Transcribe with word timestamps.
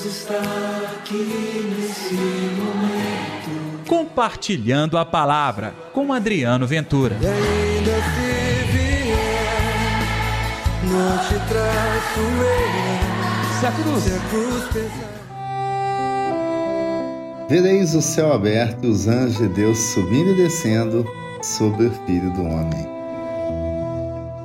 Deus 0.00 0.04
está 0.04 0.40
aqui 0.94 1.74
nesse 1.78 2.14
momento. 2.14 3.86
Compartilhando 3.86 4.96
a 4.96 5.04
palavra 5.04 5.74
com 5.92 6.10
Adriano 6.12 6.66
Ventura. 6.66 7.18
E 7.20 7.26
ainda 7.26 7.90
se 7.90 8.72
vier, 8.72 9.16
não 10.84 11.18
te 11.18 11.34
traço 11.48 12.20
eu. 12.20 13.60
Se 13.60 13.66
a 13.66 13.72
cruz. 13.72 14.02
Se 14.02 14.14
a 14.14 14.20
cruz 14.30 14.64
pesar. 14.72 15.10
Vereis 17.48 17.94
o 17.94 18.00
céu 18.00 18.32
aberto 18.32 18.84
e 18.84 18.88
os 18.88 19.06
anjos 19.06 19.38
de 19.38 19.48
Deus 19.48 19.76
subindo 19.76 20.30
e 20.30 20.36
descendo 20.36 21.04
sobre 21.42 21.86
o 21.86 21.92
Filho 22.06 22.30
do 22.30 22.42
Homem. 22.42 22.88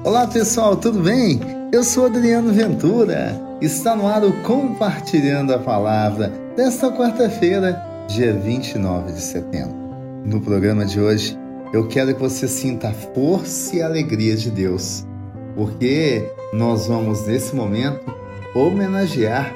Olá 0.03 0.27
pessoal, 0.27 0.75
tudo 0.75 0.99
bem? 0.99 1.39
Eu 1.71 1.83
sou 1.83 2.07
Adriano 2.07 2.51
Ventura. 2.51 3.44
Está 3.61 3.95
no 3.95 4.05
ar 4.05 4.21
o 4.25 4.33
Compartilhando 4.41 5.53
a 5.53 5.57
Palavra 5.57 6.27
desta 6.57 6.91
quarta-feira, 6.91 7.81
dia 8.05 8.33
29 8.33 9.13
de 9.13 9.21
setembro. 9.21 9.77
No 10.25 10.41
programa 10.41 10.85
de 10.85 10.99
hoje, 10.99 11.39
eu 11.71 11.87
quero 11.87 12.13
que 12.13 12.19
você 12.19 12.49
sinta 12.49 12.89
a 12.89 12.93
força 12.93 13.77
e 13.77 13.81
a 13.81 13.85
alegria 13.85 14.35
de 14.35 14.51
Deus, 14.51 15.07
porque 15.55 16.29
nós 16.51 16.87
vamos 16.87 17.25
nesse 17.25 17.55
momento 17.55 18.13
homenagear 18.53 19.53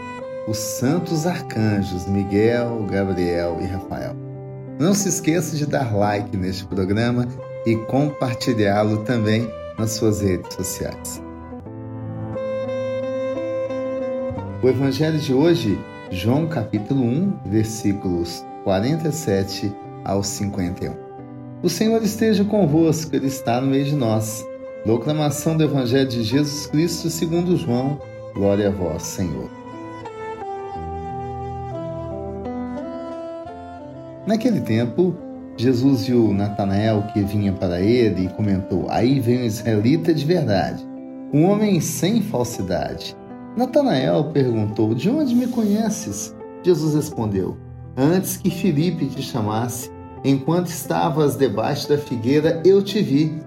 os 0.48 0.58
santos 0.58 1.28
arcanjos 1.28 2.08
Miguel, 2.08 2.88
Gabriel 2.90 3.58
e 3.60 3.66
Rafael. 3.66 4.16
Não 4.80 4.94
se 4.94 5.10
esqueça 5.10 5.58
de 5.58 5.66
dar 5.66 5.94
like 5.94 6.38
neste 6.38 6.66
programa 6.66 7.28
e 7.66 7.76
compartilhá-lo 7.76 9.00
também 9.00 9.52
nas 9.78 9.92
suas 9.92 10.22
redes 10.22 10.54
sociais. 10.56 11.22
O 14.62 14.68
evangelho 14.68 15.18
de 15.18 15.34
hoje, 15.34 15.80
João 16.12 16.46
capítulo 16.46 17.02
1, 17.02 17.34
versículos 17.46 18.46
47 18.66 19.74
ao 20.04 20.22
51. 20.22 20.94
O 21.64 21.70
Senhor 21.70 22.04
esteja 22.04 22.44
convosco, 22.44 23.16
ele 23.16 23.28
está 23.28 23.62
no 23.62 23.68
meio 23.68 23.86
de 23.86 23.96
nós. 23.96 24.46
Proclamação 24.84 25.56
do 25.56 25.64
evangelho 25.64 26.10
de 26.10 26.24
Jesus 26.24 26.68
Cristo 26.68 27.10
segundo 27.10 27.56
João. 27.56 28.02
Glória 28.34 28.68
a 28.68 28.72
vós, 28.72 29.04
Senhor. 29.04 29.50
Naquele 34.28 34.60
tempo, 34.60 35.16
Jesus 35.56 36.06
viu 36.06 36.34
Natanael 36.34 37.06
que 37.14 37.22
vinha 37.22 37.54
para 37.54 37.80
ele 37.80 38.26
e 38.26 38.30
comentou: 38.34 38.88
Aí 38.90 39.22
vem 39.22 39.44
um 39.44 39.46
israelita 39.46 40.14
de 40.14 40.26
verdade, 40.26 40.86
um 41.32 41.46
homem 41.46 41.80
sem 41.80 42.22
falsidade. 42.22 43.16
Natanael 43.60 44.32
perguntou: 44.32 44.96
De 44.96 45.10
onde 45.10 45.36
me 45.36 45.46
conheces? 45.46 46.34
Jesus 46.64 46.96
respondeu: 46.96 47.58
Antes 47.98 48.38
que 48.38 48.50
Filipe 48.50 49.06
te 49.08 49.22
chamasse, 49.22 49.92
enquanto 50.24 50.68
estavas 50.68 51.36
debaixo 51.36 51.90
da 51.90 51.98
figueira, 51.98 52.62
eu 52.64 52.82
te 52.82 53.02
vi. 53.02 53.38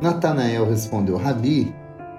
Natanael 0.00 0.68
respondeu: 0.68 1.16
Rabi, 1.16 1.72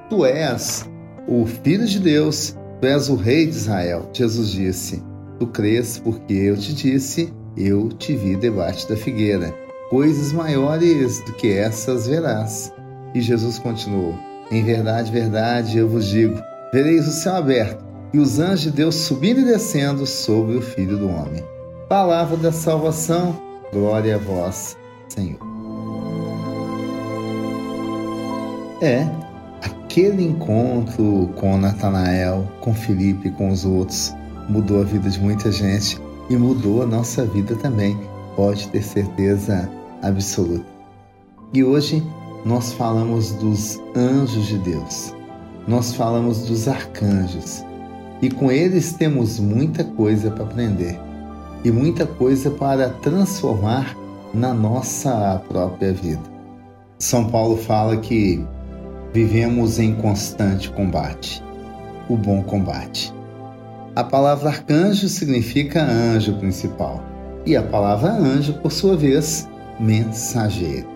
tu 0.10 0.26
és 0.26 0.90
o 1.28 1.46
filho 1.46 1.86
de 1.86 2.00
Deus, 2.00 2.56
tu 2.80 2.88
és 2.88 3.10
o 3.10 3.16
rei 3.16 3.46
de 3.46 3.58
Israel. 3.58 4.10
Jesus 4.14 4.50
disse: 4.50 5.04
Tu 5.38 5.46
crês 5.48 6.00
porque 6.00 6.34
eu 6.34 6.56
te 6.56 6.74
disse 6.74 7.34
eu 7.58 7.90
te 7.90 8.16
vi 8.16 8.38
debaixo 8.38 8.88
da 8.88 8.96
figueira. 8.96 9.54
Coisas 9.90 10.32
maiores 10.32 11.20
do 11.26 11.34
que 11.34 11.52
essas 11.52 12.08
verás. 12.08 12.74
E 13.14 13.20
Jesus 13.20 13.60
continuou: 13.60 14.18
Em 14.50 14.64
verdade, 14.64 15.12
verdade, 15.12 15.78
eu 15.78 15.90
vos 15.90 16.08
digo: 16.08 16.42
vereis 16.74 17.08
o 17.08 17.12
céu 17.12 17.36
aberto 17.36 17.86
e 18.12 18.18
os 18.18 18.40
anjos 18.40 18.62
de 18.62 18.72
Deus 18.72 18.96
subindo 18.96 19.42
e 19.42 19.46
descendo 19.46 20.08
sobre 20.08 20.58
o 20.58 20.62
Filho 20.62 20.98
do 20.98 21.08
Homem. 21.08 21.44
Palavra 21.88 22.36
da 22.36 22.52
salvação, 22.52 23.40
glória 23.72 24.16
a 24.16 24.18
vós, 24.18 24.76
Senhor. 25.08 25.40
É, 28.82 29.08
aquele 29.62 30.26
encontro 30.26 31.30
com 31.36 31.58
Natanael, 31.60 32.48
com 32.60 32.74
Felipe 32.74 33.30
com 33.30 33.50
os 33.50 33.66
outros 33.66 34.12
mudou 34.50 34.82
a 34.82 34.84
vida 34.84 35.10
de 35.10 35.20
muita 35.20 35.52
gente 35.52 36.02
e 36.28 36.36
mudou 36.36 36.82
a 36.82 36.86
nossa 36.88 37.24
vida 37.24 37.56
também, 37.56 37.98
pode 38.36 38.68
ter 38.70 38.82
certeza 38.82 39.70
absoluta. 40.02 40.66
E 41.54 41.64
hoje 41.64 42.04
nós 42.44 42.74
falamos 42.74 43.32
dos 43.34 43.80
anjos 43.96 44.48
de 44.48 44.58
Deus, 44.58 45.14
nós 45.68 45.94
falamos 45.94 46.46
dos 46.46 46.68
arcanjos, 46.68 47.64
e 48.22 48.30
com 48.30 48.52
eles 48.52 48.94
temos 48.94 49.40
muita 49.40 49.84
coisa 49.84 50.32
para 50.32 50.44
aprender 50.44 51.00
e 51.64 51.72
muita 51.72 52.06
coisa 52.06 52.52
para 52.52 52.90
transformar 52.90 53.96
na 54.34 54.54
nossa 54.54 55.42
própria 55.48 55.94
vida. 55.94 56.22
São 57.00 57.30
Paulo 57.30 57.58
fala 57.58 57.98
que 57.98 58.46
vivemos 59.14 59.80
em 59.80 59.96
constante 59.96 60.70
combate, 60.72 61.44
o 62.10 62.18
bom 62.18 62.42
combate. 62.44 63.14
A 63.96 64.04
palavra 64.04 64.50
arcanjo 64.50 65.08
significa 65.08 65.84
anjo 65.84 66.34
principal 66.38 67.04
e 67.46 67.56
a 67.56 67.62
palavra 67.62 68.12
anjo, 68.12 68.54
por 68.56 68.72
sua 68.72 68.98
vez, 68.98 69.48
mensageiro. 69.80 70.88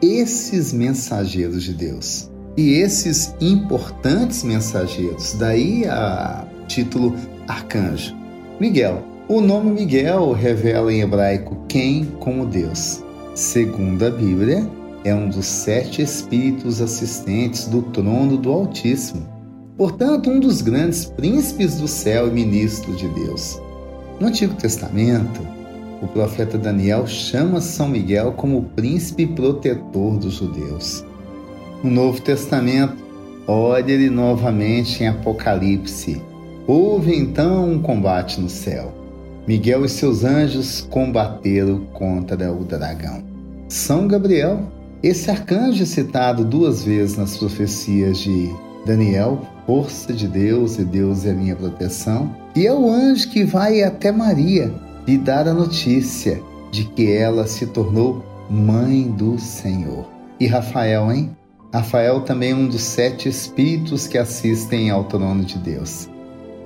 Esses 0.00 0.72
mensageiros 0.72 1.62
de 1.64 1.74
Deus 1.74 2.30
e 2.56 2.74
esses 2.74 3.34
importantes 3.40 4.42
mensageiros, 4.42 5.34
daí 5.34 5.84
a 5.86 6.44
título 6.68 7.14
arcanjo. 7.48 8.14
Miguel. 8.58 9.02
O 9.28 9.40
nome 9.40 9.70
Miguel 9.70 10.32
revela 10.32 10.92
em 10.92 11.02
hebraico 11.02 11.56
quem 11.68 12.04
como 12.18 12.44
Deus. 12.44 13.02
Segundo 13.34 14.04
a 14.04 14.10
Bíblia, 14.10 14.68
é 15.04 15.14
um 15.14 15.28
dos 15.28 15.46
sete 15.46 16.02
espíritos 16.02 16.80
assistentes 16.80 17.66
do 17.66 17.80
trono 17.80 18.36
do 18.36 18.50
Altíssimo 18.50 19.40
portanto, 19.80 20.28
um 20.28 20.38
dos 20.38 20.60
grandes 20.60 21.06
príncipes 21.06 21.80
do 21.80 21.88
céu 21.88 22.28
e 22.28 22.30
ministro 22.30 22.94
de 22.94 23.08
Deus. 23.08 23.58
No 24.20 24.26
Antigo 24.26 24.52
Testamento, 24.52 25.40
o 26.02 26.06
profeta 26.06 26.58
Daniel 26.58 27.06
chama 27.06 27.62
São 27.62 27.88
Miguel 27.88 28.32
como 28.32 28.58
o 28.58 28.62
príncipe 28.62 29.26
protetor 29.26 30.18
dos 30.18 30.34
judeus. 30.34 31.02
No 31.82 31.90
Novo 31.90 32.20
Testamento, 32.20 32.96
olha 33.46 33.90
ele 33.90 34.10
novamente 34.10 35.02
em 35.02 35.08
Apocalipse. 35.08 36.20
Houve 36.66 37.16
então 37.16 37.72
um 37.72 37.80
combate 37.80 38.38
no 38.38 38.50
céu. 38.50 38.92
Miguel 39.46 39.86
e 39.86 39.88
seus 39.88 40.22
anjos 40.22 40.86
combateram 40.90 41.80
contra 41.92 42.52
o 42.52 42.64
dragão. 42.64 43.24
São 43.66 44.06
Gabriel, 44.06 44.60
esse 45.02 45.30
arcanjo 45.30 45.86
citado 45.86 46.44
duas 46.44 46.84
vezes 46.84 47.16
nas 47.16 47.38
profecias 47.38 48.18
de 48.18 48.54
Daniel, 48.84 49.40
força 49.66 50.12
de 50.12 50.28
Deus 50.28 50.78
e 50.78 50.84
Deus 50.84 51.24
é 51.24 51.32
minha 51.32 51.56
proteção. 51.56 52.34
E 52.54 52.66
é 52.66 52.74
o 52.74 52.90
anjo 52.90 53.30
que 53.30 53.42
vai 53.42 53.82
até 53.82 54.12
Maria 54.12 54.70
lhe 55.06 55.16
dar 55.16 55.48
a 55.48 55.54
notícia 55.54 56.42
de 56.70 56.84
que 56.84 57.10
ela 57.10 57.46
se 57.46 57.66
tornou 57.66 58.22
mãe 58.50 59.10
do 59.10 59.38
Senhor. 59.38 60.06
E 60.38 60.46
Rafael, 60.46 61.10
hein? 61.10 61.30
Rafael 61.72 62.22
também 62.22 62.50
é 62.50 62.54
um 62.54 62.66
dos 62.66 62.82
sete 62.82 63.28
espíritos 63.28 64.08
que 64.08 64.18
assistem 64.18 64.90
ao 64.90 65.04
trono 65.04 65.44
de 65.44 65.56
Deus. 65.58 66.08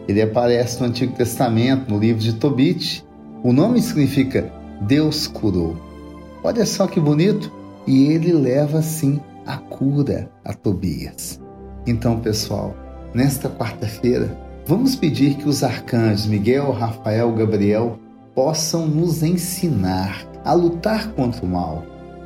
Ele 0.09 0.23
aparece 0.23 0.81
no 0.81 0.87
Antigo 0.87 1.15
Testamento, 1.15 1.91
no 1.91 1.99
livro 1.99 2.23
de 2.23 2.33
Tobit. 2.35 3.05
O 3.43 3.53
nome 3.53 3.83
significa 3.83 4.51
Deus 4.81 5.27
curou. 5.27 5.77
Olha 6.43 6.65
só 6.65 6.87
que 6.87 6.99
bonito! 6.99 7.53
E 7.87 8.07
ele 8.07 8.33
leva, 8.33 8.81
sim, 8.81 9.21
a 9.47 9.59
cura 9.59 10.31
a 10.43 10.55
Tobias. 10.55 11.39
Então, 11.87 12.19
pessoal, 12.21 12.75
nesta 13.13 13.51
quarta-feira, 13.51 14.35
vamos 14.67 14.97
pedir 14.97 15.35
que 15.35 15.47
os 15.47 15.63
arcanjos 15.63 16.25
Miguel, 16.25 16.73
Rafael, 16.73 17.31
Gabriel 17.35 17.99
possam 18.35 18.87
nos 18.87 19.23
ensinar 19.23 20.27
a 20.45 20.55
lutar 20.55 21.13
contra 21.13 21.45
o 21.45 21.49
mal, 21.49 21.85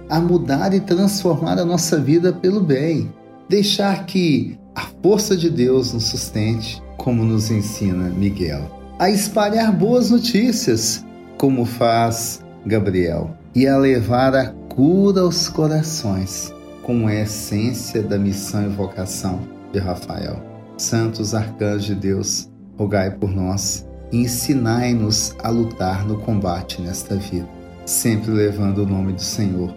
a 0.09 0.21
mudar 0.21 0.75
e 0.75 0.81
transformar 0.81 1.59
a 1.59 1.65
nossa 1.65 1.99
vida 1.99 2.33
pelo 2.33 2.61
bem, 2.61 3.13
deixar 3.49 4.07
que 4.07 4.59
a 4.75 4.83
força 5.03 5.37
de 5.37 5.51
Deus 5.51 5.93
nos 5.93 6.05
sustente, 6.05 6.83
como 6.97 7.25
nos 7.25 7.51
ensina 7.51 8.09
Miguel, 8.09 8.71
a 8.99 9.11
espalhar 9.11 9.73
boas 9.73 10.11
notícias, 10.11 11.05
como 11.37 11.65
faz 11.65 12.43
Gabriel, 12.67 13.31
e 13.55 13.67
a 13.67 13.77
levar 13.77 14.35
a 14.35 14.51
cura 14.69 15.21
aos 15.23 15.49
corações 15.49 16.53
como 16.89 17.07
é 17.07 17.21
a 17.21 17.25
essência 17.25 18.03
da 18.03 18.17
missão 18.17 18.65
e 18.65 18.69
vocação 18.69 19.41
de 19.75 19.79
Rafael. 19.79 20.43
Santos 20.79 21.35
arcanjos 21.35 21.85
de 21.85 21.95
Deus, 21.95 22.51
rogai 22.79 23.11
por 23.11 23.31
nós. 23.31 23.87
E 24.11 24.23
ensinai-nos 24.23 25.37
a 25.43 25.51
lutar 25.51 26.07
no 26.07 26.19
combate 26.21 26.81
nesta 26.81 27.15
vida, 27.17 27.47
sempre 27.85 28.31
levando 28.31 28.85
o 28.85 28.87
nome 28.87 29.13
do 29.13 29.21
Senhor, 29.21 29.71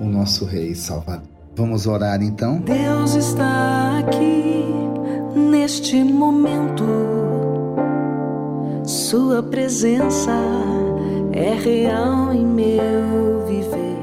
o 0.00 0.04
nosso 0.04 0.44
Rei 0.44 0.74
Salvador. 0.74 1.28
Vamos 1.56 1.86
orar 1.86 2.22
então? 2.22 2.60
Deus 2.60 3.14
está 3.14 4.00
aqui 4.00 4.64
neste 5.36 6.02
momento. 6.02 6.84
Sua 8.84 9.42
presença 9.42 10.32
é 11.32 11.54
real 11.54 12.32
em 12.34 12.44
meu 12.44 13.46
viver. 13.46 13.94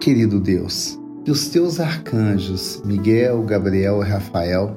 Querido 0.00 0.40
Deus, 0.40 0.98
que 1.24 1.30
os 1.30 1.48
teus 1.48 1.78
arcanjos, 1.78 2.82
Miguel, 2.84 3.42
Gabriel 3.42 4.02
e 4.02 4.08
Rafael, 4.08 4.76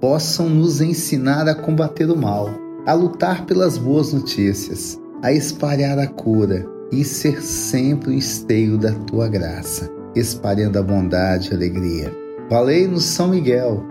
possam 0.00 0.50
nos 0.50 0.80
ensinar 0.80 1.48
a 1.48 1.54
combater 1.54 2.10
o 2.10 2.16
mal, 2.16 2.50
a 2.84 2.92
lutar 2.92 3.46
pelas 3.46 3.78
boas 3.78 4.12
notícias, 4.12 4.99
a 5.22 5.32
espalhar 5.32 5.98
a 5.98 6.06
cura 6.06 6.64
e 6.90 7.04
ser 7.04 7.42
sempre 7.42 8.10
o 8.10 8.14
esteio 8.14 8.76
da 8.78 8.92
tua 8.92 9.28
graça, 9.28 9.90
espalhando 10.14 10.78
a 10.78 10.82
bondade 10.82 11.50
e 11.50 11.54
alegria. 11.54 12.12
Valei-nos 12.48 13.04
São 13.04 13.28
Miguel, 13.28 13.84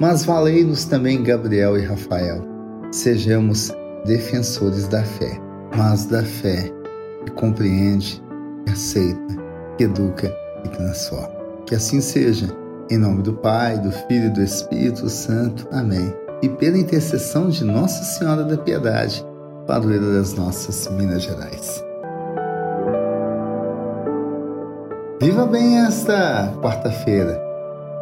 mas 0.00 0.24
valei-nos 0.24 0.84
também 0.84 1.22
Gabriel 1.22 1.78
e 1.78 1.84
Rafael. 1.84 2.44
Sejamos 2.90 3.72
defensores 4.04 4.88
da 4.88 5.04
fé, 5.04 5.38
mas 5.76 6.06
da 6.06 6.24
fé 6.24 6.72
que 7.24 7.30
compreende, 7.32 8.22
que 8.64 8.72
aceita, 8.72 9.36
que 9.76 9.84
educa 9.84 10.34
e 10.64 10.68
transforma. 10.70 11.40
Que 11.66 11.74
assim 11.74 12.00
seja. 12.00 12.48
Em 12.90 12.98
nome 12.98 13.22
do 13.22 13.34
Pai, 13.34 13.78
do 13.78 13.92
Filho 13.92 14.26
e 14.26 14.30
do 14.30 14.42
Espírito 14.42 15.08
Santo. 15.08 15.68
Amém. 15.70 16.12
E 16.42 16.48
pela 16.48 16.76
intercessão 16.76 17.48
de 17.48 17.62
Nossa 17.62 18.02
Senhora 18.02 18.42
da 18.42 18.56
Piedade, 18.56 19.24
padroeira 19.70 20.14
das 20.14 20.34
nossas 20.34 20.88
Minas 20.88 21.22
Gerais. 21.22 21.84
Viva 25.20 25.46
bem 25.46 25.78
esta 25.86 26.52
quarta-feira, 26.60 27.40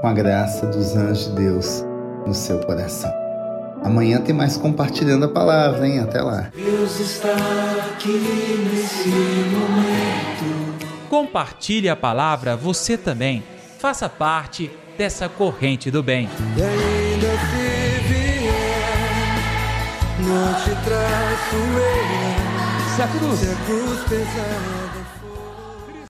com 0.01 0.07
a 0.07 0.15
graça 0.15 0.65
dos 0.65 0.97
anjos 0.97 1.27
de 1.27 1.33
Deus 1.33 1.85
no 2.27 2.33
seu 2.33 2.59
coração. 2.61 3.13
Amanhã 3.85 4.19
tem 4.19 4.35
mais 4.35 4.57
compartilhando 4.57 5.27
a 5.27 5.29
palavra, 5.29 5.87
hein? 5.87 5.99
Até 5.99 6.23
lá. 6.23 6.51
Deus 6.55 7.01
está 7.01 7.37
aqui 7.93 8.17
nesse 8.73 9.11
momento. 9.51 10.89
Compartilhe 11.11 11.91
a 11.91 11.97
palavra 11.97 12.57
você 12.57 12.97
também. 12.97 13.45
Faça 13.79 14.09
parte 14.09 14.71
dessa 14.97 15.29
corrente 15.29 15.91
do 15.91 16.03
bem. 16.03 16.31
Não 20.29 20.55
te 20.55 20.71
traço 20.85 21.57
eu. 21.57 22.95
Se 22.95 23.03
a 23.03 23.09
cruz 23.09 23.43
Se 23.43 23.51
a 23.51 23.57
cruz 23.65 24.01
pesar. 24.09 24.88